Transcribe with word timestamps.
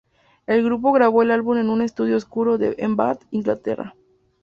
El 0.47 0.63
grupo 0.65 0.91
grabó 0.93 1.21
el 1.21 1.29
álbum 1.29 1.57
en 1.59 1.69
un 1.69 1.83
estudio 1.83 2.17
oscuro 2.17 2.57
en 2.59 2.95
Bath, 2.95 3.21
Inglaterra. 3.29 3.93